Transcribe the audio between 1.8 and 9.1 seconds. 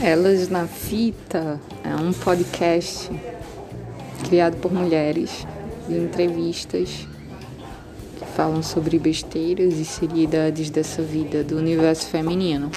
é um podcast criado por mulheres de entrevistas que falam sobre